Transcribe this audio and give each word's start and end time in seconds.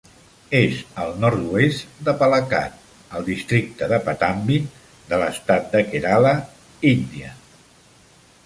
És 0.59 0.77
al 1.01 1.11
nord-oest 1.25 1.99
de 2.07 2.15
Palakkad, 2.21 2.79
al 3.19 3.27
districte 3.29 3.91
de 3.93 4.01
Pattambi, 4.09 4.59
de 5.13 5.23
l'estat 5.25 5.69
de 5.77 5.87
Kerala, 5.93 6.37
Índia. 6.97 7.35